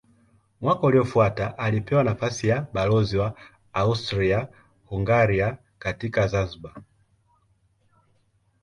[0.61, 3.33] Mwaka uliofuata alipewa nafasi ya balozi wa
[3.73, 6.81] Austria-Hungaria katika Zanzibar.